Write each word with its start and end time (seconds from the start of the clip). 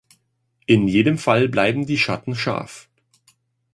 In 0.65 0.87
jedem 0.87 1.19
Fall 1.19 1.47
bleiben 1.47 1.85
die 1.85 1.99
Schatten 1.99 2.33
scharf. 2.33 2.89